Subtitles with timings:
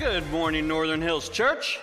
[0.00, 1.78] Good morning, Northern Hills Church.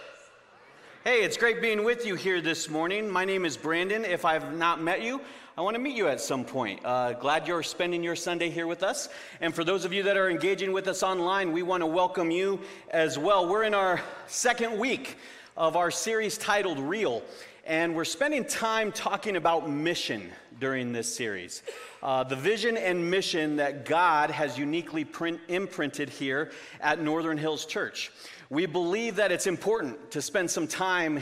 [1.04, 3.08] Hey, it's great being with you here this morning.
[3.08, 4.04] My name is Brandon.
[4.04, 5.21] If I've not met you,
[5.55, 6.83] I want to meet you at some point.
[6.83, 9.08] Uh, glad you're spending your Sunday here with us.
[9.40, 12.31] And for those of you that are engaging with us online, we want to welcome
[12.31, 12.60] you
[12.90, 13.47] as well.
[13.47, 15.18] We're in our second week
[15.56, 17.22] of our series titled Real,
[17.68, 21.63] and we're spending time talking about mission during this series.
[22.02, 27.66] Uh, the vision and mission that God has uniquely print, imprinted here at Northern Hills
[27.66, 28.10] Church.
[28.50, 31.22] We believe that it's important to spend some time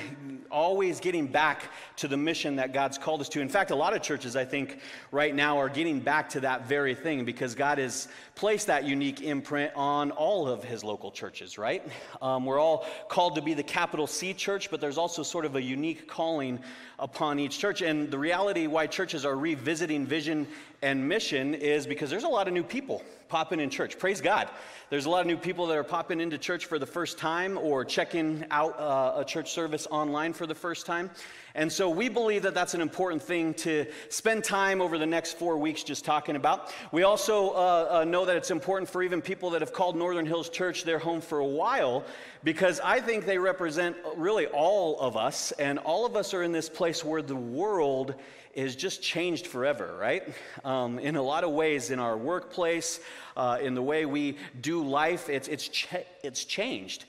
[0.52, 1.64] always getting back
[1.96, 3.42] to the mission that God's called us to.
[3.42, 4.80] In fact, a lot of churches, I think,
[5.12, 9.24] right now are getting back to that very thing because God has placed that unique
[9.24, 11.82] imprint on all of his local churches, right?
[12.22, 15.56] Um, we're all called to be the capital C church, but there's also sort of
[15.56, 16.60] a unique calling
[17.00, 17.82] upon each church.
[17.82, 20.46] And the reality why churches are revisiting vision
[20.84, 23.98] and mission is because there's a lot of new people popping in church.
[23.98, 24.50] Praise God.
[24.90, 27.58] There's a lot of new people that are popping into church for the first time
[27.58, 31.10] or checking out uh, a church service online for the first time.
[31.56, 35.40] And so we believe that that's an important thing to spend time over the next
[35.40, 36.74] four weeks just talking about.
[36.92, 40.26] We also uh, uh, know that it's important for even people that have called Northern
[40.26, 42.04] Hills Church their home for a while
[42.44, 46.52] because I think they represent really all of us, and all of us are in
[46.52, 48.16] this place where the world
[48.54, 50.24] is just changed forever, right?
[50.66, 53.00] Um, in a lot of ways, in our workplace,
[53.38, 55.88] uh, in the way we do life, it's, it's, ch-
[56.22, 57.06] it's changed.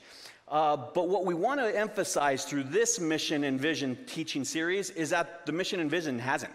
[0.49, 5.09] Uh, but what we want to emphasize through this mission and vision teaching series is
[5.09, 6.53] that the mission and vision hasn't.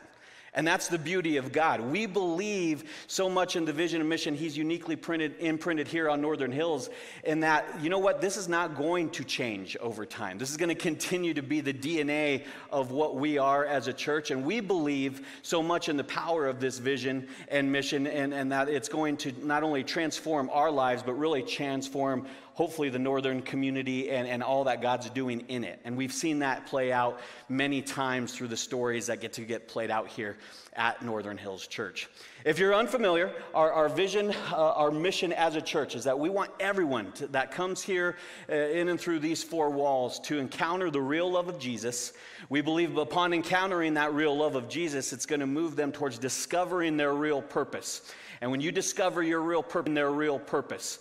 [0.54, 1.80] And that's the beauty of God.
[1.80, 6.20] We believe so much in the vision and mission He's uniquely printed, imprinted here on
[6.20, 6.90] Northern Hills,
[7.24, 10.36] in that, you know what, this is not going to change over time.
[10.36, 13.94] This is going to continue to be the DNA of what we are as a
[13.94, 14.30] church.
[14.30, 18.52] And we believe so much in the power of this vision and mission, and, and
[18.52, 23.42] that it's going to not only transform our lives, but really transform hopefully the northern
[23.42, 25.80] community and, and all that God's doing in it.
[25.84, 29.68] And we've seen that play out many times through the stories that get to get
[29.68, 30.36] played out here
[30.74, 32.08] at Northern Hills Church.
[32.44, 36.28] If you're unfamiliar, our, our vision, uh, our mission as a church is that we
[36.28, 38.16] want everyone to, that comes here
[38.50, 42.12] uh, in and through these four walls to encounter the real love of Jesus.
[42.48, 46.18] We believe upon encountering that real love of Jesus, it's going to move them towards
[46.18, 48.12] discovering their real purpose.
[48.40, 50.98] And when you discover your real purpose, their real purpose,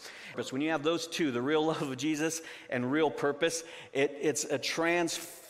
[0.51, 3.63] when you have those two, the real love of Jesus and real purpose,
[3.93, 4.59] it, it's a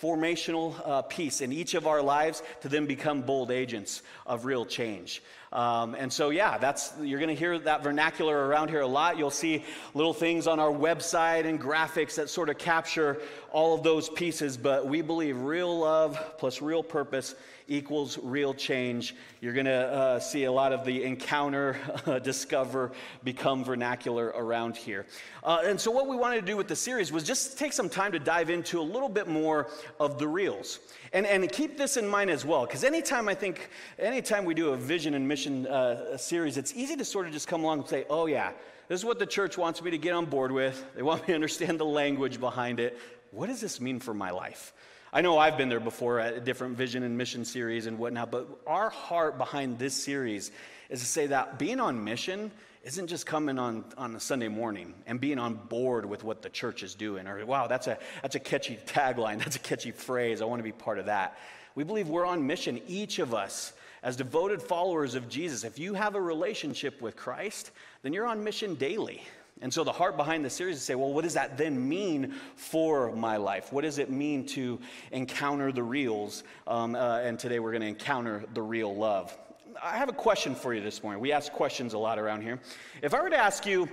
[0.01, 4.65] transformational uh, piece in each of our lives to then become bold agents of real
[4.65, 5.21] change.
[5.51, 9.17] Um, and so, yeah, that's you're going to hear that vernacular around here a lot.
[9.17, 13.83] You'll see little things on our website and graphics that sort of capture all of
[13.83, 14.55] those pieces.
[14.55, 17.35] But we believe real love plus real purpose
[17.67, 19.15] equals real change.
[19.39, 22.91] You're going to uh, see a lot of the encounter, uh, discover,
[23.23, 25.05] become vernacular around here.
[25.43, 27.89] Uh, and so, what we wanted to do with the series was just take some
[27.89, 29.69] time to dive into a little bit more
[29.99, 30.79] of the reals.
[31.13, 33.69] And, and keep this in mind as well, because anytime I think,
[33.99, 37.47] anytime we do a vision and mission uh, series, it's easy to sort of just
[37.47, 38.51] come along and say, oh, yeah,
[38.87, 40.85] this is what the church wants me to get on board with.
[40.95, 42.97] They want me to understand the language behind it.
[43.31, 44.73] What does this mean for my life?
[45.13, 48.47] I know I've been there before at different vision and mission series and whatnot, but
[48.65, 50.51] our heart behind this series
[50.89, 52.49] is to say that being on mission
[52.85, 56.49] isn't just coming on, on a Sunday morning and being on board with what the
[56.49, 60.41] church is doing, or wow, that's a, that's a catchy tagline, that's a catchy phrase,
[60.41, 61.37] I want to be part of that.
[61.75, 63.73] We believe we're on mission, each of us,
[64.03, 65.65] as devoted followers of Jesus.
[65.65, 67.71] If you have a relationship with Christ,
[68.01, 69.23] then you're on mission daily.
[69.61, 71.87] And so the heart behind the series is to say, well, what does that then
[71.87, 73.71] mean for my life?
[73.71, 74.79] What does it mean to
[75.11, 76.43] encounter the reals?
[76.65, 79.37] Um, uh, and today we're going to encounter the real love.
[79.81, 81.21] I have a question for you this morning.
[81.21, 82.59] We ask questions a lot around here.
[83.03, 83.87] If I were to ask you,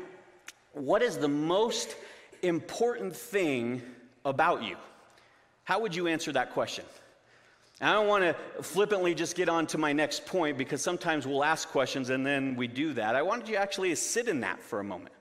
[0.73, 1.97] what is the most
[2.43, 3.83] important thing
[4.25, 4.77] about you?
[5.65, 6.85] How would you answer that question?
[7.81, 11.45] I don't want to flippantly just get on to my next point because sometimes we'll
[11.45, 13.15] ask questions and then we do that.
[13.15, 15.15] I wanted you actually to sit in that for a moment.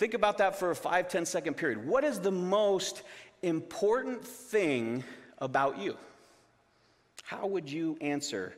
[0.00, 1.86] Think about that for a five, ten second period.
[1.86, 3.02] What is the most
[3.42, 5.04] important thing
[5.40, 5.94] about you?
[7.22, 8.54] How would you answer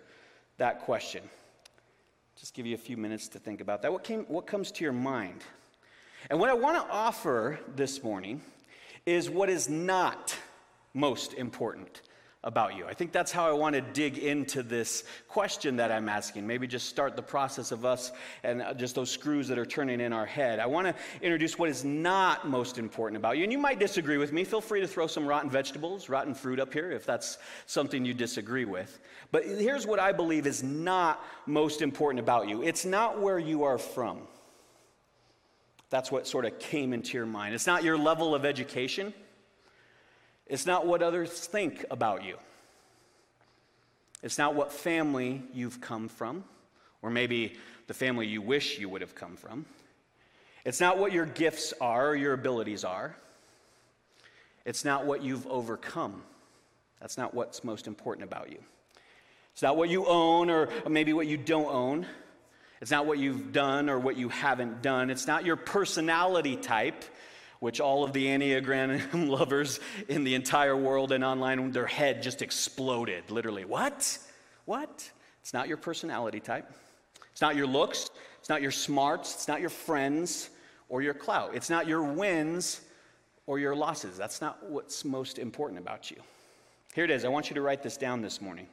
[0.58, 1.24] that question?
[2.38, 3.92] Just give you a few minutes to think about that.
[3.92, 5.42] What, came, what comes to your mind?
[6.30, 8.40] And what I want to offer this morning
[9.04, 10.38] is what is not
[10.94, 12.02] most important
[12.44, 12.86] about you?
[12.86, 16.46] I think that's how I want to dig into this question that I'm asking.
[16.46, 18.10] Maybe just start the process of us
[18.42, 20.58] and uh, just those screws that are turning in our head.
[20.58, 23.44] I want to introduce what is not most important about you.
[23.44, 24.42] And you might disagree with me.
[24.42, 28.14] Feel free to throw some rotten vegetables, rotten fruit up here if that's something you
[28.14, 28.98] disagree with.
[29.30, 33.64] But here's what I believe is not most important about you it's not where you
[33.64, 34.18] are from.
[35.90, 37.54] That's what sort of came into your mind.
[37.54, 39.12] It's not your level of education,
[40.52, 42.36] it's not what others think about you.
[44.22, 46.44] It's not what family you've come from,
[47.00, 47.54] or maybe
[47.86, 49.64] the family you wish you would have come from.
[50.66, 53.16] It's not what your gifts are or your abilities are.
[54.66, 56.22] It's not what you've overcome.
[57.00, 58.58] That's not what's most important about you.
[59.54, 62.06] It's not what you own or maybe what you don't own.
[62.82, 65.08] It's not what you've done or what you haven't done.
[65.08, 67.04] It's not your personality type,
[67.62, 69.78] which all of the Enneagram lovers
[70.08, 73.30] in the entire world and online, their head just exploded.
[73.30, 74.18] Literally, what?
[74.64, 75.08] What?
[75.40, 76.68] It's not your personality type.
[77.30, 78.10] It's not your looks.
[78.40, 79.34] It's not your smarts.
[79.34, 80.50] It's not your friends
[80.88, 81.54] or your clout.
[81.54, 82.80] It's not your wins
[83.46, 84.16] or your losses.
[84.16, 86.16] That's not what's most important about you.
[86.96, 87.24] Here it is.
[87.24, 88.66] I want you to write this down this morning.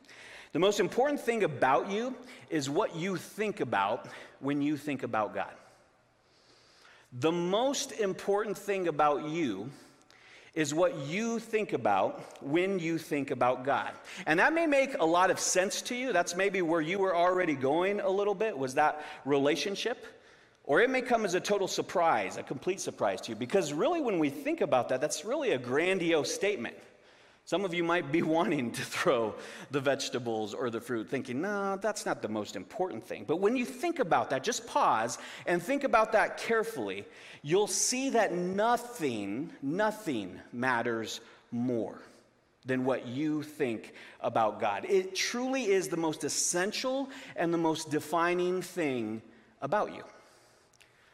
[0.51, 2.15] The most important thing about you
[2.49, 4.07] is what you think about
[4.39, 5.53] when you think about God.
[7.13, 9.71] The most important thing about you
[10.53, 13.91] is what you think about when you think about God.
[14.25, 16.13] And that may make a lot of sense to you.
[16.13, 20.05] That's maybe where you were already going a little bit, was that relationship.
[20.65, 23.35] Or it may come as a total surprise, a complete surprise to you.
[23.35, 26.75] Because really, when we think about that, that's really a grandiose statement.
[27.49, 29.33] Some of you might be wanting to throw
[29.71, 33.23] the vegetables or the fruit, thinking, no, that's not the most important thing.
[33.25, 35.17] But when you think about that, just pause
[35.47, 37.05] and think about that carefully.
[37.41, 41.99] You'll see that nothing, nothing matters more
[42.67, 44.85] than what you think about God.
[44.87, 49.23] It truly is the most essential and the most defining thing
[49.59, 50.03] about you.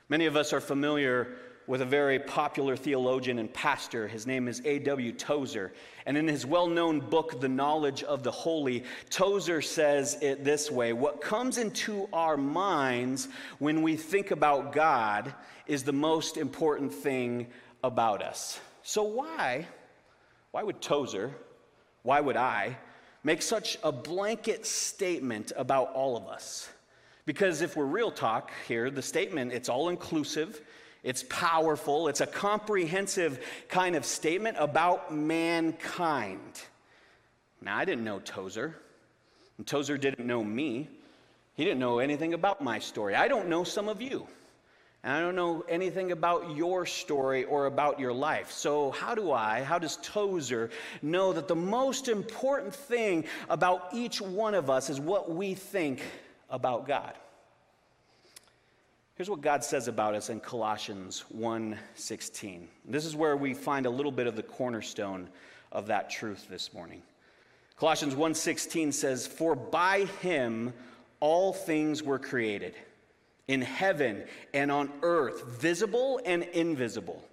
[0.10, 1.38] Many of us are familiar
[1.68, 4.08] with a very popular theologian and pastor.
[4.08, 5.12] His name is A.W.
[5.14, 5.74] Tozer.
[6.06, 10.70] And in his well known book, The Knowledge of the Holy, Tozer says it this
[10.70, 13.28] way What comes into our minds
[13.60, 15.34] when we think about God
[15.68, 17.48] is the most important thing
[17.84, 18.60] about us.
[18.84, 19.68] So, why?
[20.52, 21.32] Why would Tozer,
[22.04, 22.78] why would I
[23.24, 26.70] make such a blanket statement about all of us?
[27.26, 30.62] Because if we're real talk here, the statement, it's all inclusive.
[31.06, 32.08] It's powerful.
[32.08, 36.64] It's a comprehensive kind of statement about mankind.
[37.62, 38.76] Now, I didn't know Tozer,
[39.60, 40.90] and Tozer didn't know me.
[41.54, 43.14] He didn't know anything about my story.
[43.14, 44.28] I don't know some of you.
[45.04, 48.52] And I don't know anything about your story or about your life.
[48.52, 50.72] So, how do I, how does Tozer
[51.04, 56.02] know that the most important thing about each one of us is what we think
[56.50, 57.14] about God?
[59.16, 62.68] Here's what God says about us in Colossians 1:16.
[62.84, 65.30] This is where we find a little bit of the cornerstone
[65.72, 67.02] of that truth this morning.
[67.78, 70.74] Colossians 1:16 says, "For by him
[71.22, 72.76] all things were created,
[73.48, 77.24] in heaven and on earth, visible and invisible,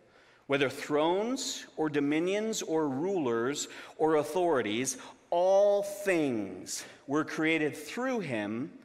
[0.47, 4.99] whether thrones or dominions or rulers or authorities,
[5.31, 8.79] all things were created through him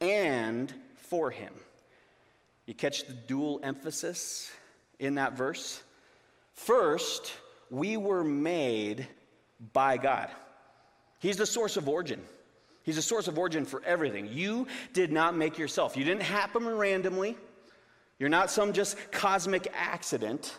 [0.00, 1.52] and for him."
[2.66, 4.50] You catch the dual emphasis
[4.98, 5.82] in that verse?
[6.54, 7.32] First,
[7.70, 9.06] we were made
[9.72, 10.28] by God.
[11.20, 12.20] He's the source of origin.
[12.82, 14.28] He's the source of origin for everything.
[14.30, 15.96] You did not make yourself.
[15.96, 17.36] You didn't happen randomly.
[18.18, 20.56] You're not some just cosmic accident.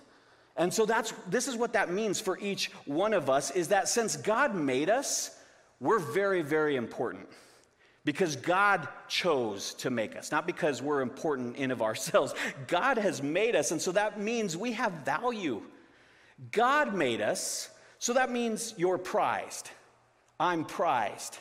[0.55, 3.87] And so that's this is what that means for each one of us is that
[3.87, 5.31] since God made us,
[5.79, 7.27] we're very very important
[8.07, 12.33] because God chose to make us, not because we're important in of ourselves.
[12.67, 15.61] God has made us, and so that means we have value.
[16.53, 19.69] God made us, so that means you're prized.
[20.39, 21.37] I'm prized.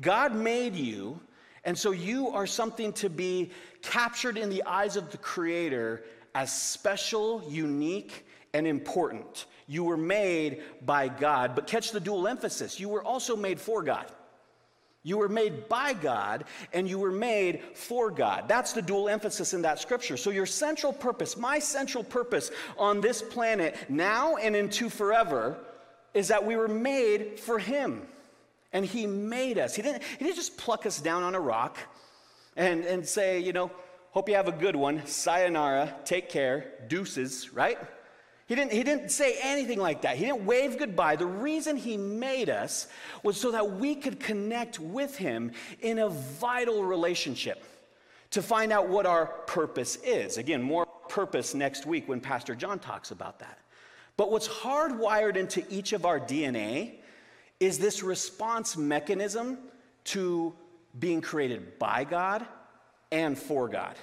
[0.00, 1.18] God made you,
[1.64, 3.50] and so you are something to be
[3.82, 6.04] captured in the eyes of the Creator
[6.36, 9.46] as special, unique, and important.
[9.66, 12.78] You were made by God, but catch the dual emphasis.
[12.78, 14.06] You were also made for God.
[15.06, 18.48] You were made by God and you were made for God.
[18.48, 20.16] That's the dual emphasis in that scripture.
[20.16, 25.58] So, your central purpose, my central purpose on this planet now and into forever,
[26.14, 28.02] is that we were made for Him.
[28.72, 29.74] And He made us.
[29.74, 31.76] He didn't, he didn't just pluck us down on a rock
[32.56, 33.70] and, and say, you know,
[34.12, 37.78] hope you have a good one, sayonara, take care, deuces, right?
[38.46, 40.16] He didn't, he didn't say anything like that.
[40.16, 41.16] He didn't wave goodbye.
[41.16, 42.88] The reason he made us
[43.22, 47.64] was so that we could connect with him in a vital relationship
[48.30, 50.36] to find out what our purpose is.
[50.36, 53.58] Again, more purpose next week when Pastor John talks about that.
[54.16, 56.96] But what's hardwired into each of our DNA
[57.60, 59.58] is this response mechanism
[60.04, 60.54] to
[60.98, 62.44] being created by God
[63.10, 63.96] and for God.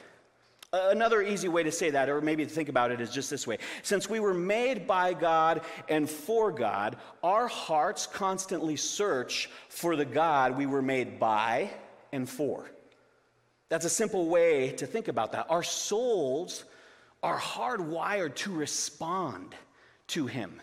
[0.73, 3.45] Another easy way to say that, or maybe to think about it, is just this
[3.45, 3.57] way.
[3.83, 10.05] Since we were made by God and for God, our hearts constantly search for the
[10.05, 11.71] God we were made by
[12.13, 12.71] and for.
[13.67, 15.47] That's a simple way to think about that.
[15.49, 16.63] Our souls
[17.21, 19.53] are hardwired to respond
[20.07, 20.61] to Him.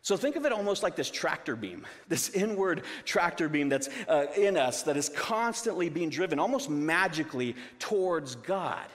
[0.00, 4.28] So think of it almost like this tractor beam, this inward tractor beam that's uh,
[4.34, 8.86] in us that is constantly being driven almost magically towards God.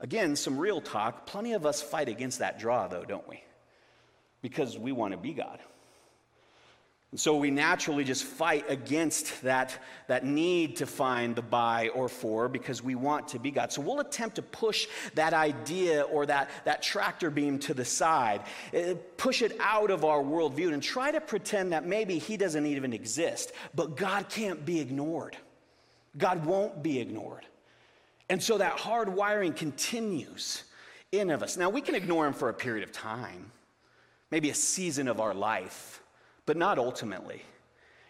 [0.00, 1.26] Again, some real talk.
[1.26, 3.42] Plenty of us fight against that draw, though, don't we?
[4.42, 5.60] Because we want to be God.
[7.10, 9.76] And so we naturally just fight against that,
[10.06, 13.72] that need to find the by or for because we want to be God.
[13.72, 18.42] So we'll attempt to push that idea or that, that tractor beam to the side,
[18.72, 22.64] uh, push it out of our worldview, and try to pretend that maybe He doesn't
[22.64, 23.50] even exist.
[23.74, 25.36] But God can't be ignored,
[26.16, 27.44] God won't be ignored.
[28.30, 30.62] And so that hard wiring continues
[31.10, 31.56] in of us.
[31.56, 33.50] Now, we can ignore him for a period of time,
[34.30, 36.00] maybe a season of our life,
[36.46, 37.42] but not ultimately.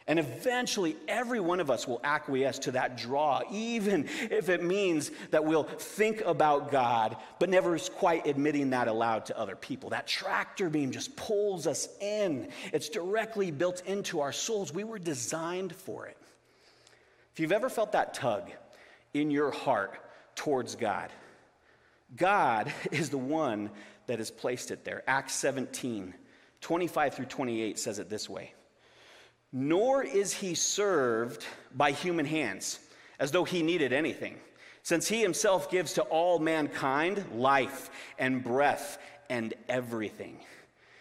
[0.07, 5.11] And eventually, every one of us will acquiesce to that draw, even if it means
[5.31, 9.89] that we'll think about God, but never quite admitting that aloud to other people.
[9.89, 14.75] That tractor beam just pulls us in, it's directly built into our souls.
[14.75, 16.19] We were designed for it.
[17.33, 18.51] If you've ever felt that tug
[19.15, 19.99] in your heart
[20.35, 21.11] towards God.
[22.17, 23.71] God is the one
[24.07, 25.03] that has placed it there.
[25.07, 26.15] Acts 17,
[26.61, 28.55] 25 through 28 says it this way
[29.53, 31.45] Nor is he served
[31.75, 32.81] by human hands,
[33.19, 34.37] as though he needed anything,
[34.83, 40.41] since he himself gives to all mankind life and breath and everything.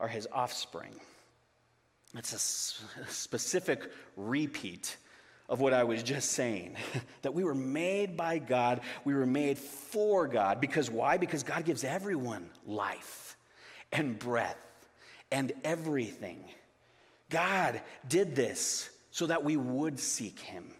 [0.00, 0.92] are his offspring.
[2.16, 4.96] It's a specific repeat
[5.48, 6.76] of what I was just saying
[7.22, 10.60] that we were made by God, we were made for God.
[10.60, 11.16] Because why?
[11.16, 13.36] Because God gives everyone life
[13.92, 14.56] and breath
[15.30, 16.44] and everything.
[17.30, 20.72] God did this so that we would seek him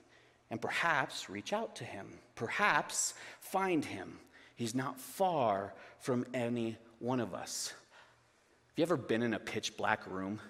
[0.51, 2.07] and perhaps reach out to him,
[2.37, 4.19] perhaps find him.
[4.57, 7.73] He's not far from any one of us.
[8.75, 10.41] Have you ever been in a pitch black room?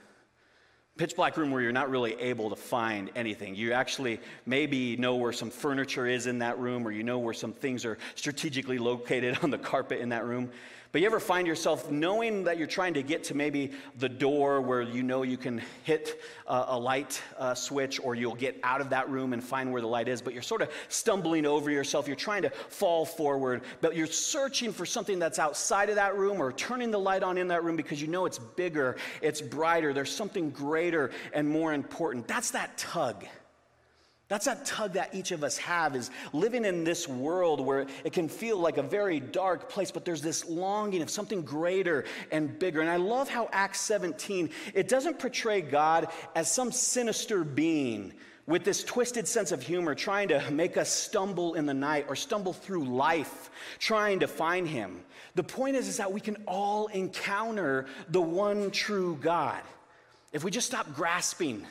[0.97, 3.55] Pitch black room where you're not really able to find anything.
[3.55, 7.35] You actually maybe know where some furniture is in that room, or you know where
[7.35, 10.51] some things are strategically located on the carpet in that room.
[10.95, 14.61] But you ever find yourself knowing that you're trying to get to maybe the door
[14.61, 18.81] where you know you can hit a, a light uh, switch or you'll get out
[18.81, 21.69] of that room and find where the light is, but you're sort of stumbling over
[21.69, 22.07] yourself.
[22.07, 26.41] You're trying to fall forward, but you're searching for something that's outside of that room
[26.41, 29.93] or turning the light on in that room because you know it's bigger, it's brighter,
[29.93, 32.29] there's something greater and more important.
[32.29, 33.25] That's that tug.
[34.29, 38.13] That's that tug that each of us have is living in this world where it
[38.15, 42.59] can feel like a very dark place, but there's this longing of something greater and
[42.59, 42.81] bigger.
[42.81, 48.15] And I love how Acts 17, it doesn't portray God as some sinister being
[48.47, 52.17] with this twisted sense of humor trying to make us stumble in the night or
[52.17, 55.03] stumble through life trying to find him.
[55.35, 59.61] The point is, is that we can all encounter the one true God.
[60.33, 61.67] If we just stop grasping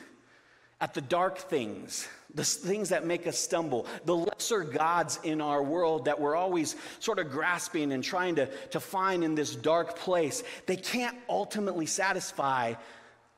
[0.80, 5.62] at the dark things, the things that make us stumble, the lesser gods in our
[5.62, 9.96] world that we're always sort of grasping and trying to, to find in this dark
[9.96, 12.74] place, they can't ultimately satisfy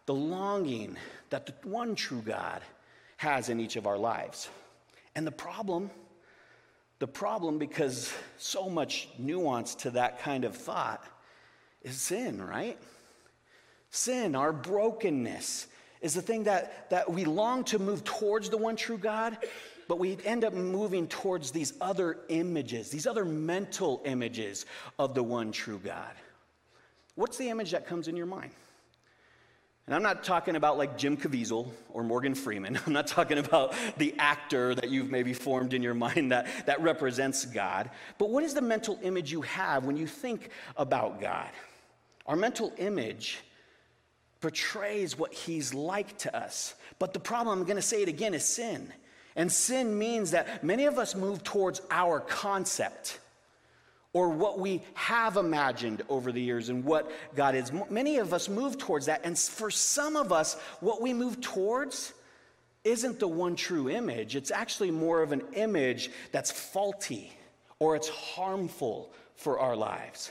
[0.07, 0.97] the longing
[1.31, 2.63] that the one true God
[3.19, 4.49] has in each of our lives.
[5.15, 5.91] And the problem,
[6.99, 11.05] the problem, because so much nuance to that kind of thought,
[11.83, 12.79] is sin, right?
[13.91, 15.67] Sin, our brokenness
[16.01, 19.39] is the thing that, that we long to move towards the one true God,
[19.89, 24.67] but we end up moving towards these other images, these other mental images
[24.99, 26.13] of the one true God.
[27.15, 28.51] What's the image that comes in your mind?
[29.87, 32.79] And I'm not talking about like Jim Caviezel or Morgan Freeman.
[32.87, 36.83] I'm not talking about the actor that you've maybe formed in your mind that, that
[36.83, 37.91] represents God.
[38.19, 41.49] But what is the mental image you have when you think about God?
[42.27, 43.39] Our mental image
[44.41, 46.75] portrays what he's like to us.
[46.99, 48.93] But the problem, I'm going to say it again, is sin.
[49.35, 53.19] And sin means that many of us move towards our concept
[54.13, 57.71] or what we have imagined over the years and what God is.
[57.91, 59.21] Many of us move towards that.
[59.25, 62.15] And for some of us, what we move towards
[62.83, 64.35] isn't the one true image.
[64.35, 67.31] It's actually more of an image that's faulty
[67.79, 70.31] or it's harmful for our lives.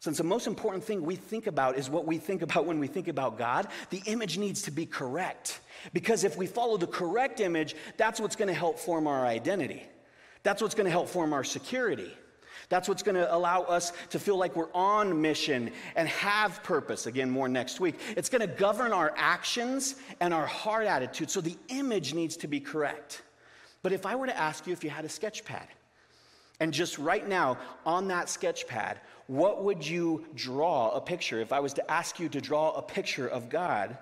[0.00, 2.86] Since the most important thing we think about is what we think about when we
[2.86, 5.60] think about God, the image needs to be correct.
[5.92, 9.82] Because if we follow the correct image, that's what's going to help form our identity.
[10.42, 12.12] That's what's going to help form our security.
[12.68, 17.06] That's what's going to allow us to feel like we're on mission and have purpose.
[17.06, 17.94] Again, more next week.
[18.16, 21.30] It's going to govern our actions and our heart attitude.
[21.30, 23.22] So the image needs to be correct.
[23.82, 25.68] But if I were to ask you if you had a sketch pad,
[26.60, 31.40] and just right now on that sketch pad, what would you draw a picture?
[31.40, 33.96] If I was to ask you to draw a picture of God,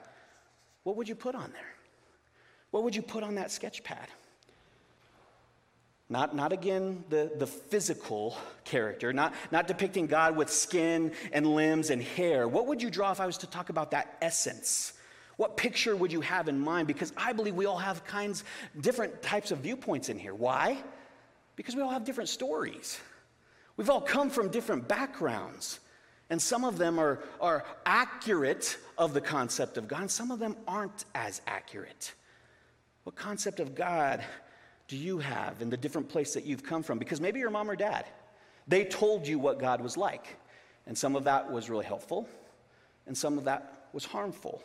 [0.83, 1.75] what would you put on there?
[2.71, 4.09] What would you put on that sketch pad?
[6.11, 11.91] Not, not again the, the physical character, not, not depicting God with skin and limbs
[11.91, 12.47] and hair.
[12.47, 14.93] What would you draw if I was to talk about that essence?
[15.37, 16.87] What picture would you have in mind?
[16.87, 18.45] Because I believe we all have kinds,
[18.81, 20.35] different types of viewpoints in here.
[20.35, 20.83] Why?
[21.57, 22.99] Because we all have different stories.
[23.77, 25.81] We've all come from different backgrounds.
[26.31, 30.39] And some of them are, are accurate of the concept of God, and some of
[30.39, 32.15] them aren't as accurate.
[33.05, 34.25] What concept of God
[34.89, 36.99] do you have in the different place that you've come from?
[36.99, 38.07] Because maybe your mom or dad,
[38.67, 40.37] they told you what God was like.
[40.87, 42.29] And some of that was really helpful,
[43.07, 44.63] and some of that was harmful.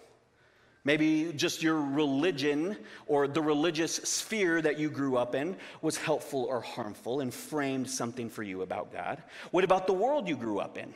[0.85, 6.45] Maybe just your religion or the religious sphere that you grew up in was helpful
[6.45, 9.21] or harmful and framed something for you about God.
[9.51, 10.93] What about the world you grew up in?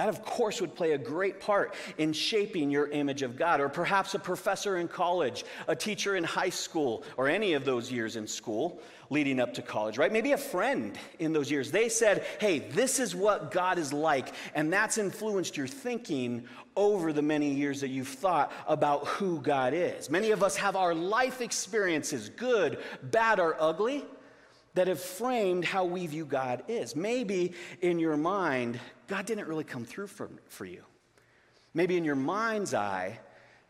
[0.00, 3.60] That, of course, would play a great part in shaping your image of God.
[3.60, 7.92] Or perhaps a professor in college, a teacher in high school, or any of those
[7.92, 8.80] years in school
[9.10, 10.10] leading up to college, right?
[10.10, 11.70] Maybe a friend in those years.
[11.70, 14.32] They said, hey, this is what God is like.
[14.54, 19.74] And that's influenced your thinking over the many years that you've thought about who God
[19.74, 20.08] is.
[20.08, 24.06] Many of us have our life experiences, good, bad, or ugly
[24.74, 26.94] that have framed how we view God is.
[26.94, 28.78] Maybe in your mind,
[29.08, 30.84] God didn't really come through for, for you.
[31.74, 33.18] Maybe in your mind's eye,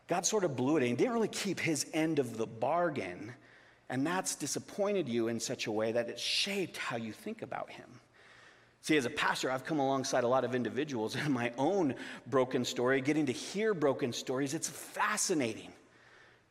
[0.07, 3.33] God sort of blew it and didn't really keep his end of the bargain.
[3.89, 7.69] And that's disappointed you in such a way that it shaped how you think about
[7.69, 7.89] him.
[8.83, 11.95] See, as a pastor, I've come alongside a lot of individuals in my own
[12.27, 14.53] broken story, getting to hear broken stories.
[14.53, 15.71] It's fascinating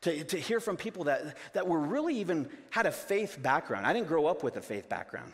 [0.02, 3.86] to, to hear from people that, that were really even had a faith background.
[3.86, 5.32] I didn't grow up with a faith background,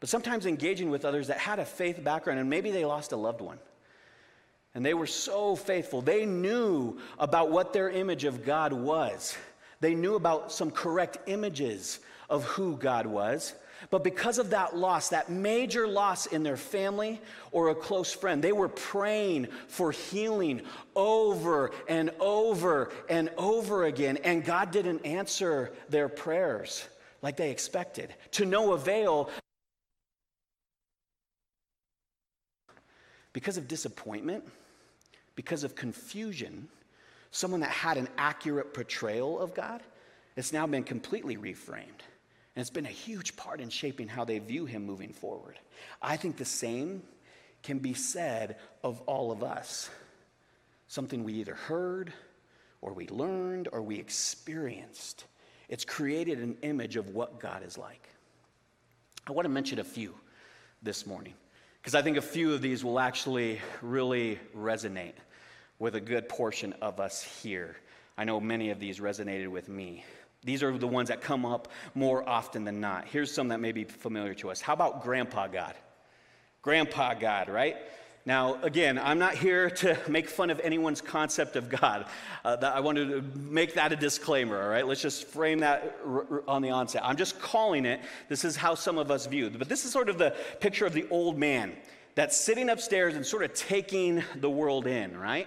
[0.00, 3.16] but sometimes engaging with others that had a faith background and maybe they lost a
[3.16, 3.58] loved one.
[4.74, 6.02] And they were so faithful.
[6.02, 9.34] They knew about what their image of God was.
[9.80, 13.54] They knew about some correct images of who God was.
[13.90, 17.20] But because of that loss, that major loss in their family
[17.52, 20.62] or a close friend, they were praying for healing
[20.94, 24.18] over and over and over again.
[24.18, 26.86] And God didn't answer their prayers
[27.22, 28.14] like they expected.
[28.32, 29.30] To no avail.
[33.32, 34.44] Because of disappointment,
[35.34, 36.68] because of confusion,
[37.30, 39.82] someone that had an accurate portrayal of God,
[40.36, 42.02] it's now been completely reframed.
[42.56, 45.58] And it's been a huge part in shaping how they view him moving forward.
[46.00, 47.02] I think the same
[47.62, 49.90] can be said of all of us.
[50.88, 52.14] Something we either heard,
[52.80, 55.24] or we learned, or we experienced.
[55.68, 58.08] It's created an image of what God is like.
[59.26, 60.14] I want to mention a few
[60.82, 61.34] this morning,
[61.82, 65.14] because I think a few of these will actually really resonate
[65.78, 67.76] with a good portion of us here.
[68.16, 70.04] I know many of these resonated with me.
[70.46, 73.06] These are the ones that come up more often than not.
[73.06, 74.60] Here's some that may be familiar to us.
[74.60, 75.74] How about Grandpa God?
[76.62, 77.76] Grandpa God, right?
[78.24, 82.06] Now, again, I'm not here to make fun of anyone's concept of God.
[82.44, 84.86] Uh, I want to make that a disclaimer, all right?
[84.86, 87.02] Let's just frame that r- r- on the onset.
[87.04, 89.50] I'm just calling it, this is how some of us view.
[89.50, 91.76] But this is sort of the picture of the old man
[92.16, 95.46] that's sitting upstairs and sort of taking the world in, right?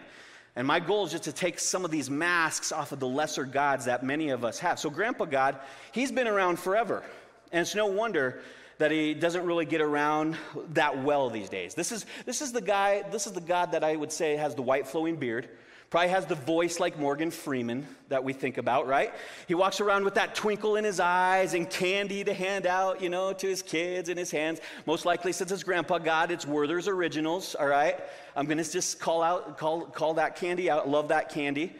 [0.55, 3.45] And my goal is just to take some of these masks off of the lesser
[3.45, 4.79] gods that many of us have.
[4.79, 5.57] So, Grandpa God,
[5.91, 7.03] he's been around forever.
[7.51, 8.41] And it's no wonder
[8.79, 10.37] that he doesn't really get around
[10.73, 11.75] that well these days.
[11.75, 14.55] This is, this is the guy, this is the God that I would say has
[14.55, 15.49] the white flowing beard.
[15.89, 19.11] Probably has the voice like Morgan Freeman that we think about, right?
[19.47, 23.09] He walks around with that twinkle in his eyes and candy to hand out, you
[23.09, 24.59] know, to his kids in his hands.
[24.85, 27.99] Most likely, since his grandpa God, it's Werther's Originals, all right?
[28.35, 30.87] I'm going to just call out, call, call that candy out.
[30.87, 31.75] Love that candy.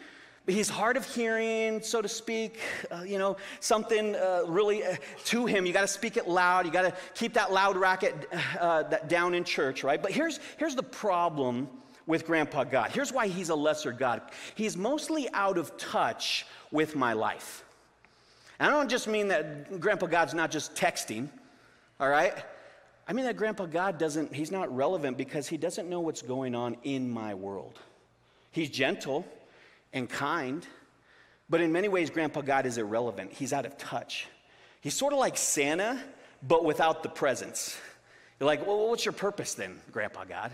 [0.48, 2.60] he's hard of hearing, so to speak.
[2.90, 4.96] Uh, you know, something uh, really uh,
[5.26, 5.68] to him.
[5.68, 6.66] You got to speak it loud.
[6.66, 8.16] You got to keep that loud racket
[8.60, 10.02] uh, that down in church, right?
[10.02, 11.70] But here's, here's the problem
[12.10, 12.90] with Grandpa God.
[12.90, 14.24] Here's why he's a lesser God.
[14.56, 17.64] He's mostly out of touch with my life.
[18.60, 21.30] And I don't just mean that Grandpa God's not just texting,
[22.00, 22.34] all right?
[23.08, 26.56] I mean that Grandpa God doesn't, he's not relevant because he doesn't know what's going
[26.56, 27.80] on in my world.
[28.50, 29.24] He's gentle
[29.94, 30.66] and kind,
[31.48, 33.34] but in many ways, Grandpa God is irrelevant.
[33.34, 34.28] He's out of touch.
[34.82, 36.02] He's sort of like Santa,
[36.42, 37.78] but without the presents.
[38.40, 40.52] You're like, well, what's your purpose then, Grandpa God?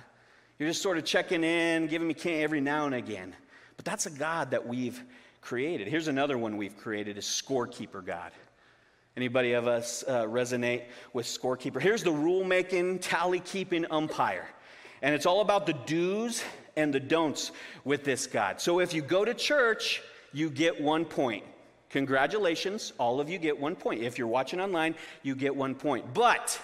[0.57, 3.35] You're just sort of checking in, giving me candy every now and again.
[3.75, 5.03] But that's a God that we've
[5.41, 5.87] created.
[5.87, 8.31] Here's another one we've created: is scorekeeper God.
[9.17, 11.81] Anybody of us uh, resonate with scorekeeper?
[11.81, 14.47] Here's the rule making, tally keeping umpire.
[15.01, 16.43] And it's all about the do's
[16.75, 17.51] and the don'ts
[17.83, 18.59] with this God.
[18.59, 20.01] So if you go to church,
[20.33, 21.45] you get one point.
[21.89, 24.01] Congratulations, all of you get one point.
[24.01, 26.13] If you're watching online, you get one point.
[26.13, 26.59] But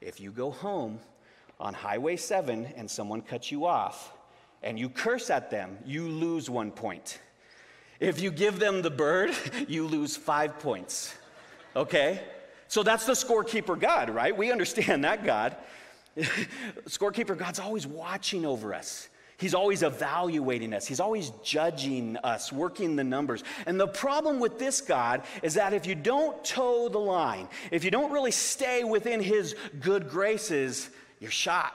[0.00, 0.98] if you go home
[1.60, 4.12] on Highway 7 and someone cuts you off
[4.62, 7.20] and you curse at them, you lose one point.
[8.00, 9.32] If you give them the bird,
[9.68, 11.14] you lose five points
[11.74, 12.20] okay?
[12.68, 14.36] So that's the scorekeeper God, right?
[14.36, 15.56] We understand that God.
[16.86, 19.08] scorekeeper God's always watching over us.
[19.38, 20.86] He's always evaluating us.
[20.86, 23.42] He's always judging us, working the numbers.
[23.64, 27.82] And the problem with this God is that if you don't toe the line, if
[27.82, 31.74] you don't really stay within His good graces, you're shot.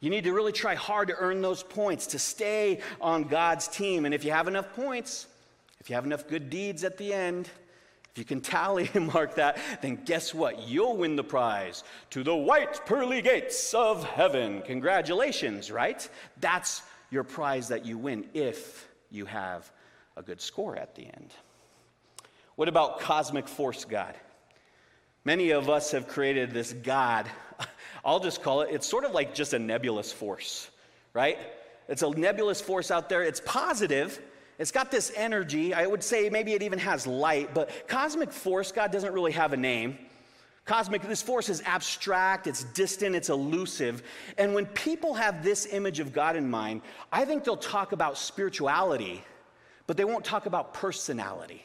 [0.00, 4.04] You need to really try hard to earn those points, to stay on God's team.
[4.04, 5.26] And if you have enough points,
[5.80, 7.48] if you have enough good deeds at the end,
[8.12, 10.66] if you can tally and mark that, then guess what?
[10.68, 14.62] You'll win the prize to the white pearly gates of heaven.
[14.62, 16.06] Congratulations, right?
[16.40, 19.70] That's your prize that you win if you have
[20.16, 21.30] a good score at the end.
[22.56, 24.14] What about cosmic force God?
[25.24, 27.26] Many of us have created this God.
[28.04, 30.70] I'll just call it, it's sort of like just a nebulous force,
[31.12, 31.38] right?
[31.88, 33.22] It's a nebulous force out there.
[33.22, 34.20] It's positive,
[34.58, 35.74] it's got this energy.
[35.74, 39.52] I would say maybe it even has light, but cosmic force, God doesn't really have
[39.52, 39.98] a name.
[40.66, 44.02] Cosmic, this force is abstract, it's distant, it's elusive.
[44.38, 48.18] And when people have this image of God in mind, I think they'll talk about
[48.18, 49.24] spirituality,
[49.86, 51.64] but they won't talk about personality.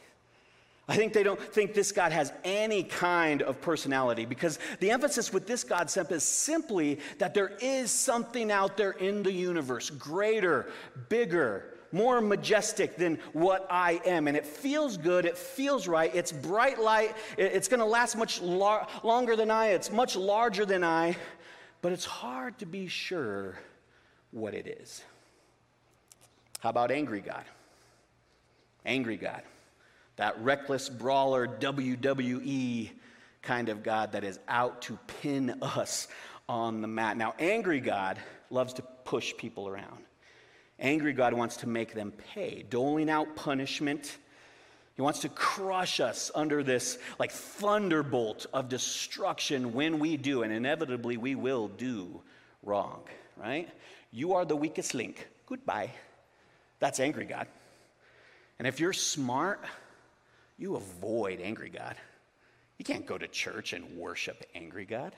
[0.88, 5.32] I think they don't think this God has any kind of personality because the emphasis
[5.32, 10.70] with this God is simply that there is something out there in the universe, greater,
[11.08, 14.28] bigger, more majestic than what I am.
[14.28, 18.40] And it feels good, it feels right, it's bright light, it's going to last much
[18.40, 21.16] lar- longer than I, it's much larger than I,
[21.82, 23.58] but it's hard to be sure
[24.30, 25.02] what it is.
[26.60, 27.44] How about angry God?
[28.84, 29.42] Angry God.
[30.16, 32.90] That reckless brawler WWE
[33.42, 36.08] kind of God that is out to pin us
[36.48, 37.16] on the mat.
[37.16, 38.18] Now, angry God
[38.50, 40.04] loves to push people around.
[40.78, 44.18] Angry God wants to make them pay, doling out punishment.
[44.94, 50.52] He wants to crush us under this like thunderbolt of destruction when we do, and
[50.52, 52.20] inevitably we will do
[52.62, 53.02] wrong,
[53.36, 53.68] right?
[54.10, 55.28] You are the weakest link.
[55.46, 55.90] Goodbye.
[56.78, 57.46] That's angry God.
[58.58, 59.60] And if you're smart,
[60.58, 61.96] you avoid angry God.
[62.78, 65.14] You can't go to church and worship angry God.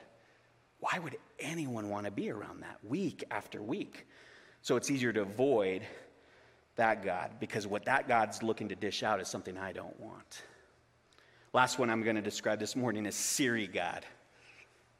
[0.79, 4.07] Why would anyone want to be around that week after week?
[4.61, 5.81] So it's easier to avoid
[6.75, 10.43] that God because what that God's looking to dish out is something I don't want.
[11.53, 14.05] Last one I'm going to describe this morning is Siri God.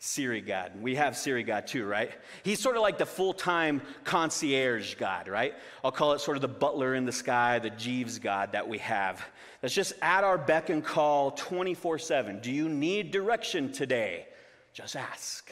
[0.01, 0.71] Siri God.
[0.81, 2.09] We have Siri God too, right?
[2.43, 5.53] He's sort of like the full time concierge God, right?
[5.83, 8.77] I'll call it sort of the butler in the sky, the Jeeves God that we
[8.77, 9.21] have.
[9.61, 12.39] That's just at our beck and call 24 7.
[12.39, 14.27] Do you need direction today?
[14.73, 15.51] Just ask.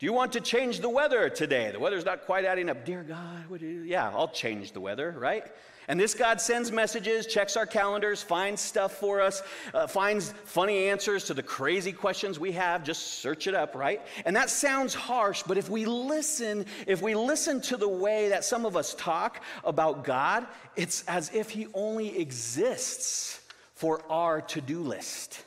[0.00, 1.70] Do you want to change the weather today?
[1.70, 2.84] The weather's not quite adding up.
[2.84, 3.82] Dear God, what do you?
[3.82, 5.44] Yeah, I'll change the weather, right?
[5.88, 9.42] And this God sends messages, checks our calendars, finds stuff for us,
[9.74, 12.84] uh, finds funny answers to the crazy questions we have.
[12.84, 14.00] Just search it up, right?
[14.24, 18.44] And that sounds harsh, but if we listen, if we listen to the way that
[18.44, 23.40] some of us talk about God, it's as if He only exists
[23.74, 25.42] for our to do list.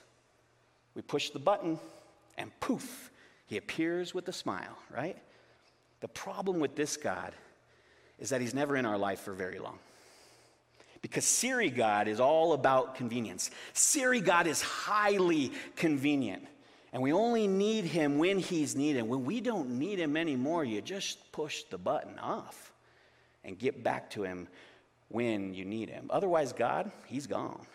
[0.93, 1.79] We push the button,
[2.37, 3.11] and poof,
[3.47, 5.17] he appears with a smile, right?
[6.01, 7.33] The problem with this God
[8.19, 9.79] is that he's never in our life for very long.
[11.05, 13.51] Because Siri God is all about convenience.
[13.73, 16.47] Siri God is highly convenient.
[16.91, 19.03] And we only need him when he's needed.
[19.03, 22.73] When we don't need him anymore, you just push the button off
[23.43, 24.47] and get back to him
[25.09, 26.07] when you need him.
[26.09, 27.67] Otherwise, God, he's gone.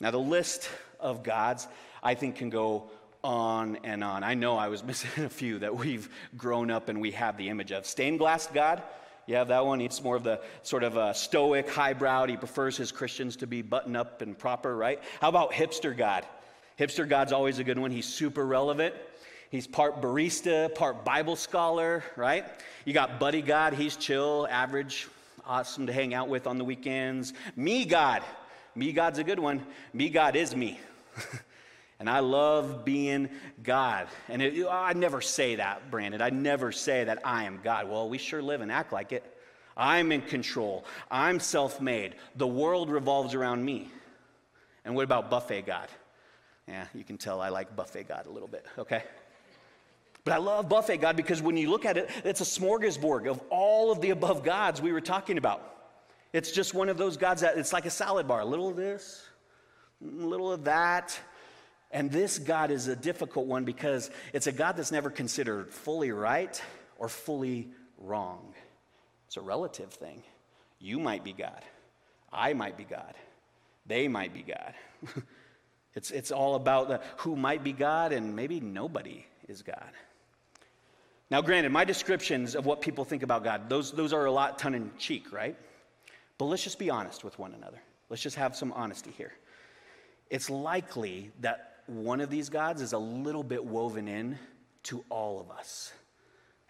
[0.00, 1.68] Now, the list of gods,
[2.02, 2.90] I think, can go
[3.22, 4.24] on and on.
[4.24, 7.48] I know I was missing a few that we've grown up and we have the
[7.48, 7.86] image of.
[7.86, 8.82] Stained glass God,
[9.32, 9.80] you have that one.
[9.80, 12.26] He's more of the sort of stoic, highbrow.
[12.26, 15.00] He prefers his Christians to be buttoned up and proper, right?
[15.22, 16.26] How about hipster God?
[16.78, 17.90] Hipster God's always a good one.
[17.90, 18.94] He's super relevant.
[19.48, 22.44] He's part barista, part Bible scholar, right?
[22.84, 23.72] You got Buddy God.
[23.72, 25.08] He's chill, average,
[25.46, 27.32] awesome to hang out with on the weekends.
[27.56, 28.22] Me God.
[28.74, 29.64] Me God's a good one.
[29.94, 30.78] Me God is me.
[32.02, 33.28] and I love being
[33.62, 34.08] God.
[34.28, 36.20] And it, I never say that, Brandon.
[36.20, 37.88] I never say that I am God.
[37.88, 39.22] Well, we sure live and act like it.
[39.76, 40.84] I'm in control.
[41.12, 42.16] I'm self made.
[42.34, 43.88] The world revolves around me.
[44.84, 45.86] And what about buffet God?
[46.66, 49.04] Yeah, you can tell I like buffet God a little bit, okay?
[50.24, 53.40] But I love buffet God because when you look at it, it's a smorgasbord of
[53.48, 55.62] all of the above gods we were talking about.
[56.32, 58.74] It's just one of those gods that it's like a salad bar, a little of
[58.74, 59.24] this,
[60.02, 61.16] a little of that.
[61.92, 66.10] And this God is a difficult one because it's a God that's never considered fully
[66.10, 66.60] right
[66.98, 68.54] or fully wrong.
[69.26, 70.22] It's a relative thing.
[70.78, 71.62] You might be God.
[72.32, 73.14] I might be God.
[73.86, 74.74] They might be God.
[75.94, 79.90] It's, it's all about the, who might be God and maybe nobody is God.
[81.30, 84.58] Now, granted, my descriptions of what people think about God, those, those are a lot
[84.58, 85.56] tongue in cheek, right?
[86.38, 87.78] But let's just be honest with one another.
[88.08, 89.32] Let's just have some honesty here.
[90.30, 94.38] It's likely that one of these gods is a little bit woven in
[94.84, 95.92] to all of us.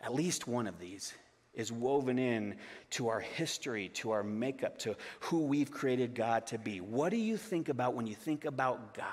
[0.00, 1.12] At least one of these
[1.54, 2.56] is woven in
[2.90, 6.80] to our history, to our makeup, to who we've created God to be.
[6.80, 9.06] What do you think about when you think about God?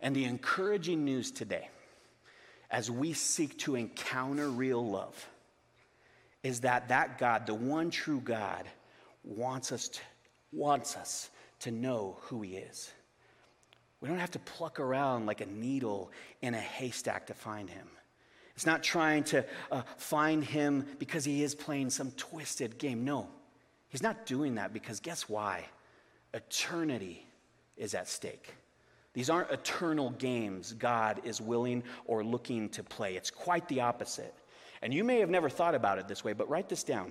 [0.00, 1.68] And the encouraging news today,
[2.70, 5.28] as we seek to encounter real love,
[6.42, 8.64] is that that God, the one true God,
[9.22, 10.00] wants us to,
[10.52, 12.90] wants us to know who He is.
[14.04, 16.10] We don't have to pluck around like a needle
[16.42, 17.88] in a haystack to find Him.
[18.54, 23.02] It's not trying to uh, find him because he is playing some twisted game.
[23.02, 23.28] No,
[23.88, 25.64] he's not doing that because guess why?
[26.34, 27.26] Eternity
[27.78, 28.52] is at stake.
[29.14, 33.16] These aren't eternal games God is willing or looking to play.
[33.16, 34.34] It's quite the opposite.
[34.82, 37.10] And you may have never thought about it this way, but write this down.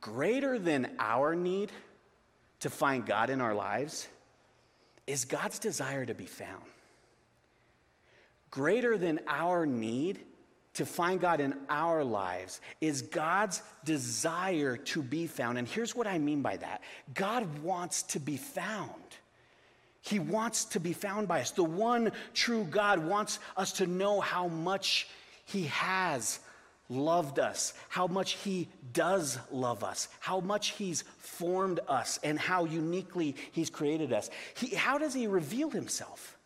[0.00, 1.72] Greater than our need
[2.60, 4.06] to find God in our lives
[5.06, 6.62] is God's desire to be found
[8.52, 10.20] greater than our need
[10.74, 15.58] to find God in our lives is God's desire to be found.
[15.58, 18.90] And here's what I mean by that God wants to be found.
[20.02, 21.50] He wants to be found by us.
[21.50, 25.08] The one true God wants us to know how much
[25.44, 26.40] He has
[26.92, 32.64] loved us, how much He does love us, how much He's formed us, and how
[32.64, 34.30] uniquely He's created us.
[34.54, 36.38] He, how does He reveal Himself?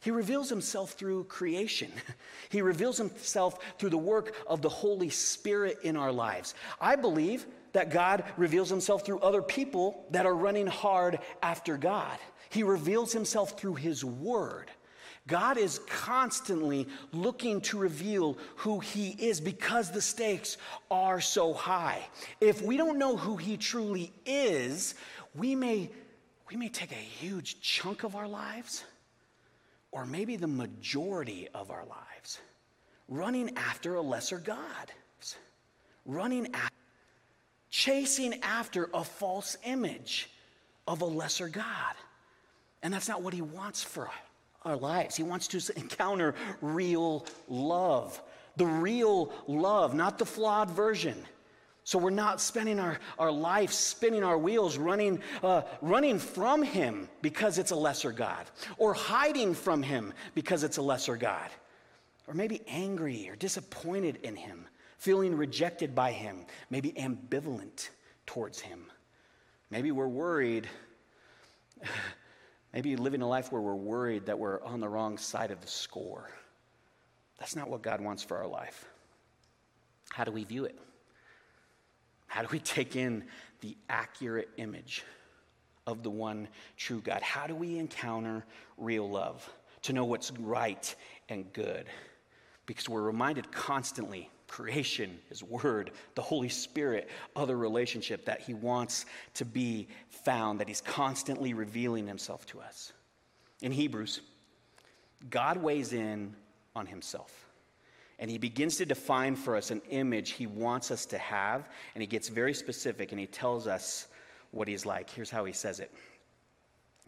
[0.00, 1.90] He reveals himself through creation.
[2.50, 6.54] He reveals himself through the work of the Holy Spirit in our lives.
[6.80, 12.18] I believe that God reveals himself through other people that are running hard after God.
[12.48, 14.70] He reveals himself through his word.
[15.28, 20.56] God is constantly looking to reveal who he is because the stakes
[20.90, 22.08] are so high.
[22.40, 24.94] If we don't know who he truly is,
[25.34, 25.90] we may,
[26.50, 28.84] we may take a huge chunk of our lives
[29.92, 32.40] or maybe the majority of our lives,
[33.08, 34.92] running after a lesser God,
[36.06, 36.74] running after,
[37.68, 40.30] chasing after a false image
[40.86, 41.94] of a lesser God.
[42.82, 44.08] And that's not what he wants for
[44.68, 45.16] our lives.
[45.16, 48.20] He wants to encounter real love,
[48.56, 51.16] the real love, not the flawed version.
[51.84, 57.08] So we're not spending our, our life spinning our wheels, running, uh, running from Him
[57.22, 58.44] because it's a lesser God,
[58.76, 61.48] or hiding from Him because it's a lesser God,
[62.26, 64.66] or maybe angry or disappointed in Him,
[64.98, 67.88] feeling rejected by Him, maybe ambivalent
[68.26, 68.84] towards Him.
[69.70, 70.68] Maybe we're worried,
[72.78, 75.66] maybe living a life where we're worried that we're on the wrong side of the
[75.66, 76.30] score.
[77.40, 78.84] That's not what God wants for our life.
[80.10, 80.78] How do we view it?
[82.28, 83.24] How do we take in
[83.62, 85.02] the accurate image
[85.88, 87.20] of the one true God?
[87.20, 88.44] How do we encounter
[88.76, 90.94] real love to know what's right
[91.28, 91.86] and good?
[92.64, 99.06] Because we're reminded constantly creation, His Word, the Holy Spirit, other relationship that He wants
[99.34, 102.92] to be found, that He's constantly revealing Himself to us.
[103.62, 104.20] In Hebrews,
[105.30, 106.34] God weighs in
[106.74, 107.48] on Himself.
[108.18, 111.68] And he begins to define for us an image he wants us to have.
[111.94, 114.08] And he gets very specific and he tells us
[114.50, 115.08] what he's like.
[115.08, 115.92] Here's how he says it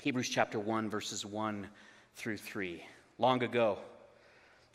[0.00, 1.66] Hebrews chapter 1, verses 1
[2.14, 2.82] through 3.
[3.18, 3.78] Long ago,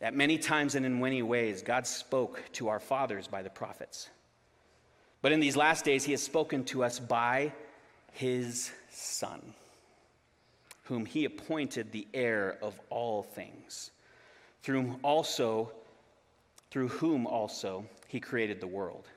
[0.01, 4.09] at many times and in many ways, God spoke to our fathers by the prophets.
[5.21, 7.51] But in these last days, he has spoken to us by
[8.11, 9.41] his Son,
[10.83, 13.91] whom he appointed the heir of all things,
[14.61, 15.71] through also,
[16.71, 19.07] through whom also he created the world.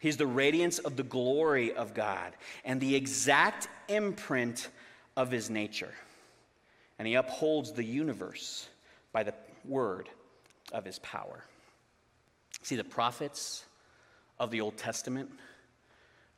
[0.00, 2.32] He's the radiance of the glory of God
[2.64, 4.68] and the exact imprint
[5.16, 5.94] of his nature.
[6.98, 8.68] And he upholds the universe
[9.12, 10.08] by the word
[10.72, 11.44] of his power.
[12.62, 13.64] See, the prophets
[14.38, 15.30] of the Old Testament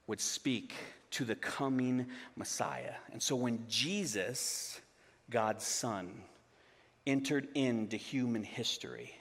[0.06, 0.74] would speak
[1.12, 2.94] to the coming Messiah.
[3.12, 4.80] And so when Jesus,
[5.30, 6.22] God's Son,
[7.06, 9.14] entered into human history,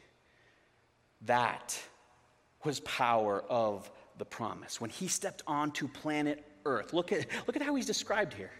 [1.21, 1.79] that
[2.63, 4.81] was power of the promise.
[4.81, 8.51] When he stepped onto planet Earth, look at, look at how he's described here.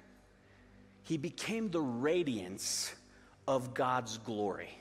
[1.04, 2.94] He became the radiance
[3.48, 4.78] of God's glory.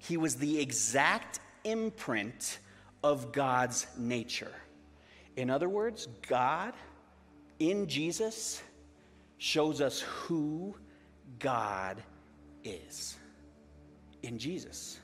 [0.00, 2.58] He was the exact imprint
[3.04, 4.52] of God's nature.
[5.36, 6.74] In other words, God
[7.58, 8.62] in Jesus
[9.38, 10.74] shows us who
[11.38, 12.02] God
[12.64, 13.16] is.
[14.22, 14.98] In Jesus.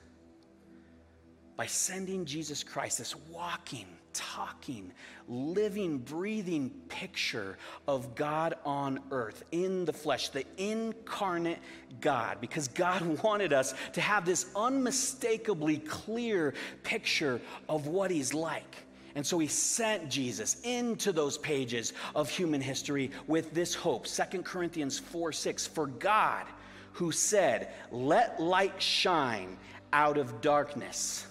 [1.56, 4.92] By sending Jesus Christ, this walking, talking,
[5.28, 11.58] living, breathing picture of God on earth in the flesh, the incarnate
[12.00, 18.76] God, because God wanted us to have this unmistakably clear picture of what He's like.
[19.16, 24.06] And so he sent Jesus into those pages of human history with this hope.
[24.06, 25.66] 2 Corinthians 4 6.
[25.66, 26.44] For God,
[26.92, 29.56] who said, Let light shine
[29.92, 31.26] out of darkness,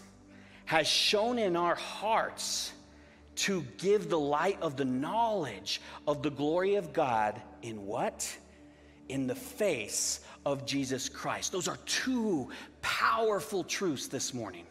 [0.66, 2.72] has shown in our hearts
[3.36, 8.38] to give the light of the knowledge of the glory of God in what?
[9.10, 11.52] In the face of Jesus Christ.
[11.52, 12.50] Those are two
[12.82, 14.66] powerful truths this morning.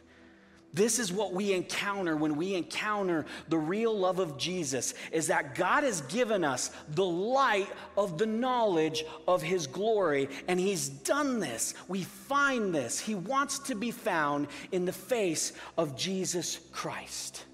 [0.75, 5.55] This is what we encounter when we encounter the real love of Jesus is that
[5.55, 11.39] God has given us the light of the knowledge of his glory and he's done
[11.39, 11.75] this.
[11.87, 12.99] We find this.
[12.99, 17.45] He wants to be found in the face of Jesus Christ.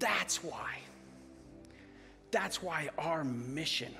[0.00, 0.78] That's why.
[2.32, 3.94] That's why our mission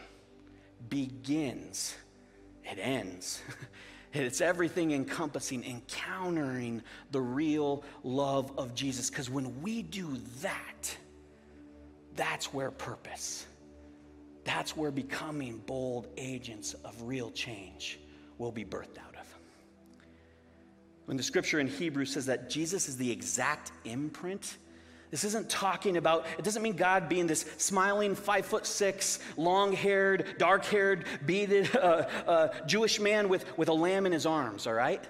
[0.89, 1.97] begins,
[2.65, 3.43] it ends.
[4.13, 6.83] It's everything encompassing, encountering
[7.13, 9.09] the real love of Jesus.
[9.09, 10.97] Because when we do that,
[12.17, 13.47] that's where purpose,
[14.43, 18.01] that's where becoming bold agents of real change
[18.39, 19.35] will be birthed out of.
[21.05, 24.57] When the scripture in Hebrew says that Jesus is the exact imprint,
[25.11, 29.73] this isn't talking about, it doesn't mean God being this smiling, five foot six, long
[29.73, 34.67] haired, dark haired, beaded uh, uh, Jewish man with, with a lamb in his arms,
[34.67, 35.03] all right?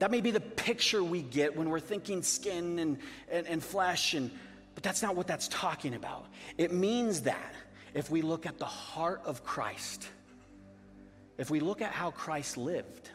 [0.00, 2.98] That may be the picture we get when we're thinking skin and,
[3.30, 4.30] and, and flesh, and,
[4.74, 6.26] but that's not what that's talking about.
[6.58, 7.54] It means that
[7.94, 10.06] if we look at the heart of Christ,
[11.38, 13.08] if we look at how Christ lived,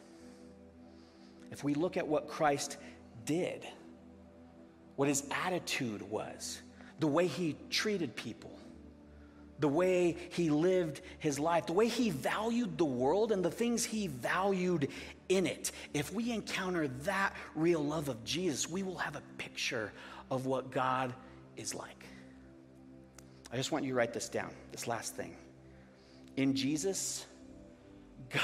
[1.52, 2.78] if we look at what Christ
[3.26, 3.64] did,
[4.96, 6.62] what his attitude was,
[7.00, 8.52] the way he treated people,
[9.60, 13.86] the way he lived his life, the way he valued the world and the things
[13.86, 14.90] he valued
[15.30, 15.72] in it.
[15.94, 19.92] If we encounter that real love of Jesus, we will have a picture
[20.30, 21.14] of what God
[21.58, 22.06] is like.
[23.52, 25.36] I just want you to write this down, this last thing.
[26.38, 27.26] In Jesus,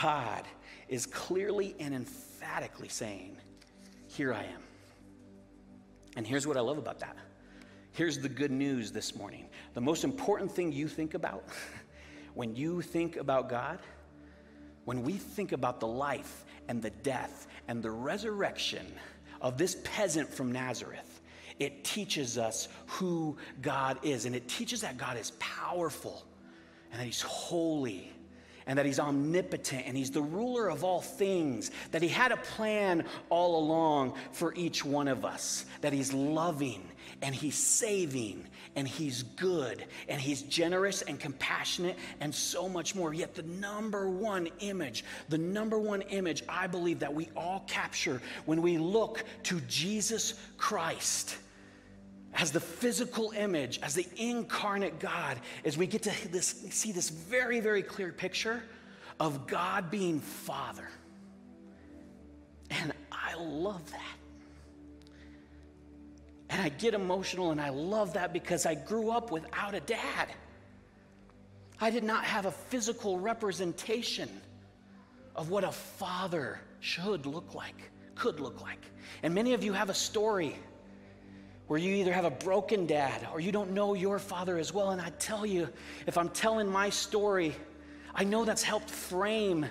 [0.01, 0.43] God
[0.89, 3.37] is clearly and emphatically saying,
[4.07, 4.66] Here I am.
[6.17, 7.15] And here's what I love about that.
[7.91, 9.45] Here's the good news this morning.
[9.75, 11.43] The most important thing you think about
[12.33, 13.77] when you think about God,
[14.85, 18.85] when we think about the life and the death and the resurrection
[19.41, 21.21] of this peasant from Nazareth,
[21.59, 24.25] it teaches us who God is.
[24.25, 26.25] And it teaches that God is powerful
[26.91, 28.11] and that He's holy
[28.67, 32.37] and that he's omnipotent and he's the ruler of all things, that he had a
[32.37, 36.87] plan all along for each one of us, that he's loving
[37.21, 43.13] and he's saving and he's good and he's generous and compassionate and so much more.
[43.13, 48.21] Yet, the number one image, the number one image I believe that we all capture
[48.45, 51.37] when we look to Jesus Christ
[52.37, 57.09] as the physical image, as the incarnate God, as we get to this, see this
[57.09, 58.63] very, very clear picture
[59.19, 60.87] of God being Father.
[62.69, 64.15] And I love that.
[66.49, 70.29] And I get emotional and I love that because I grew up without a dad.
[71.81, 74.29] I did not have a physical representation
[75.35, 78.83] of what a father should look like, could look like.
[79.23, 80.55] And many of you have a story
[81.67, 84.91] where you either have a broken dad or you don't know your father as well.
[84.91, 85.69] And I tell you,
[86.05, 87.55] if I'm telling my story,
[88.15, 89.65] I know that's helped frame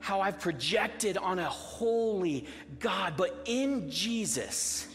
[0.00, 2.46] how I've projected on a holy
[2.78, 3.14] God.
[3.16, 4.88] But in Jesus,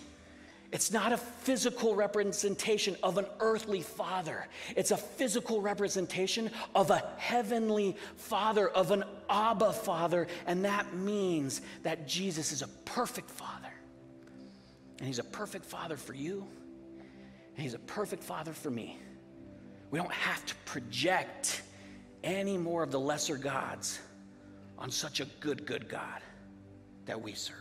[0.71, 4.47] it's not a physical representation of an earthly father.
[4.75, 10.27] It's a physical representation of a heavenly father, of an Abba father.
[10.45, 13.58] And that means that Jesus is a perfect father.
[14.99, 16.45] And he's a perfect father for you.
[17.55, 18.97] And he's a perfect father for me.
[19.91, 21.61] We don't have to project
[22.23, 23.99] any more of the lesser gods
[24.77, 26.21] on such a good, good God
[27.05, 27.55] that we serve.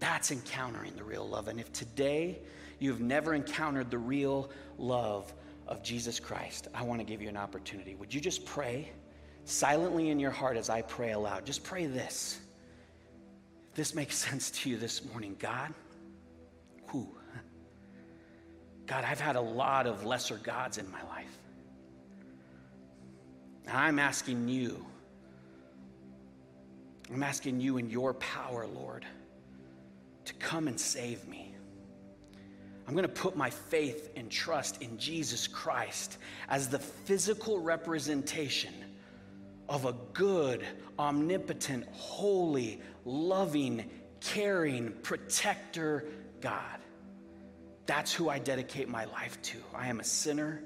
[0.00, 1.48] That's encountering the real love.
[1.48, 2.40] And if today
[2.78, 5.32] you've never encountered the real love
[5.66, 7.94] of Jesus Christ, I want to give you an opportunity.
[7.94, 8.90] Would you just pray
[9.44, 11.46] silently in your heart as I pray aloud?
[11.46, 12.40] Just pray this.
[13.74, 15.74] This makes sense to you this morning, God,
[16.86, 17.08] who?
[18.86, 21.38] God, I've had a lot of lesser gods in my life.
[23.66, 24.84] And I'm asking you,
[27.12, 29.06] I'm asking you in your power, Lord
[30.24, 31.54] to come and save me.
[32.86, 36.18] I'm going to put my faith and trust in Jesus Christ
[36.48, 38.74] as the physical representation
[39.68, 40.66] of a good,
[40.98, 43.88] omnipotent, holy, loving,
[44.20, 46.04] caring, protector
[46.40, 46.78] God.
[47.86, 49.58] That's who I dedicate my life to.
[49.74, 50.62] I am a sinner.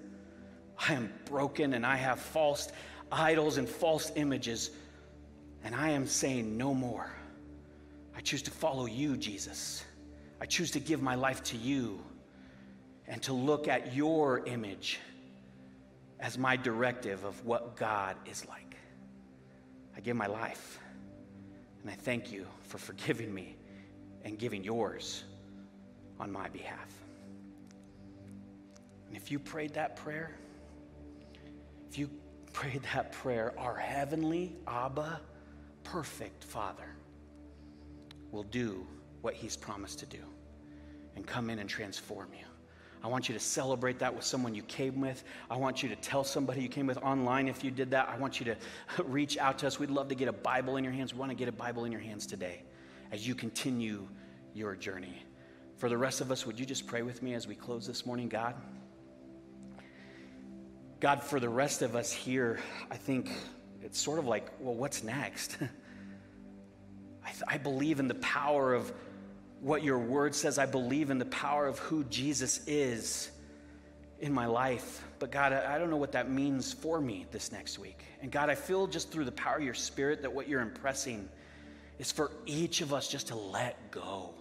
[0.89, 2.71] I am broken and I have false
[3.11, 4.71] idols and false images.
[5.65, 7.11] And I am saying no more.
[8.17, 9.85] I choose to follow you, Jesus.
[10.41, 11.99] I choose to give my life to you
[13.09, 15.01] and to look at your image
[16.21, 18.77] as my directive of what God is like.
[19.97, 20.79] I give my life,
[21.83, 23.57] and I thank you for forgiving me
[24.25, 25.25] and giving yours
[26.21, 26.93] on my behalf.
[29.07, 30.37] And if you prayed that prayer,
[31.89, 32.11] if you
[32.53, 35.21] prayed that prayer, our heavenly Abba,
[35.85, 36.97] perfect Father,
[38.31, 38.87] will do
[39.23, 40.25] what He's promised to do
[41.17, 42.48] and come in and transform you.
[43.03, 45.23] I want you to celebrate that with someone you came with.
[45.51, 48.09] I want you to tell somebody you came with online if you did that.
[48.09, 48.57] I want you to
[49.05, 49.79] reach out to us.
[49.79, 51.13] We'd love to get a Bible in your hands.
[51.13, 52.63] We want to get a Bible in your hands today
[53.13, 54.07] as you continue
[54.55, 55.25] your journey.
[55.77, 58.05] For the rest of us, would you just pray with me as we close this
[58.05, 58.55] morning, God?
[61.01, 62.59] God, for the rest of us here,
[62.91, 63.31] I think
[63.83, 65.57] it's sort of like, well, what's next?
[67.25, 68.93] I, th- I believe in the power of
[69.61, 70.59] what your word says.
[70.59, 73.31] I believe in the power of who Jesus is
[74.21, 75.05] in my life.
[75.19, 78.01] But God, I, don't know what that means for me this next week.
[78.21, 81.29] And God, I feel just through the power of your spirit that what you're impressing
[81.99, 84.35] is for each of us just to let go.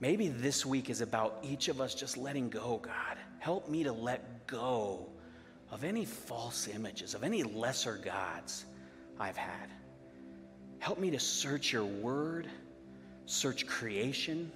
[0.00, 3.16] Maybe this week is about each of us just letting go, God.
[3.38, 5.08] Help me to let go
[5.70, 8.64] of any false images, of any lesser gods
[9.18, 9.70] I've had.
[10.78, 12.48] Help me to search your word,
[13.26, 14.52] search creation,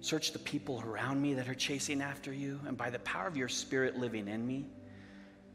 [0.00, 3.36] search the people around me that are chasing after you, and by the power of
[3.36, 4.66] your spirit living in me,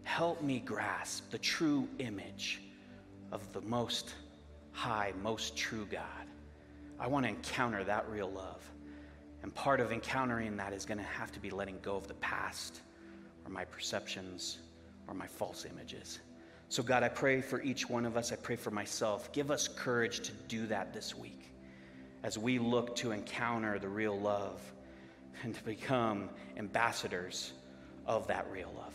[0.04, 2.62] help me grasp the true image
[3.32, 4.16] of the most
[4.72, 6.02] high, most true God.
[7.00, 8.64] I want to encounter that real love.
[9.44, 12.14] And part of encountering that is going to have to be letting go of the
[12.16, 12.82] past
[13.46, 14.60] or my perceptions
[15.08, 16.20] or my false images.
[16.70, 18.32] So, God, I pray for each one of us.
[18.32, 19.32] I pray for myself.
[19.34, 21.51] Give us courage to do that this week
[22.24, 24.62] as we look to encounter the real love
[25.44, 27.54] and to become ambassadors
[28.06, 28.94] of that real love.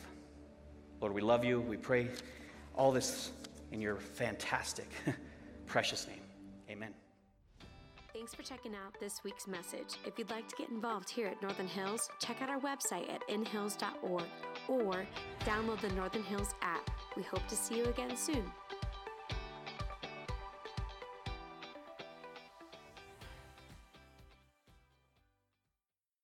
[1.01, 1.61] Lord, we love you.
[1.61, 2.09] We pray
[2.75, 3.33] all this
[3.73, 4.89] in your fantastic,
[5.67, 6.21] precious name.
[6.71, 6.95] Amen.
[8.13, 9.97] Thanks for checking out this week's message.
[10.07, 13.21] If you'd like to get involved here at Northern Hills, check out our website at
[13.29, 14.25] inhills.org
[14.69, 15.07] or
[15.45, 16.91] download the Northern Hills app.
[17.15, 18.45] We hope to see you again soon.